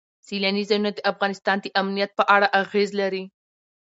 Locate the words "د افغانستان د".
0.93-1.65